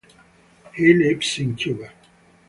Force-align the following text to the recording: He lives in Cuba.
He 0.73 0.95
lives 0.95 1.37
in 1.37 1.55
Cuba. 1.55 1.91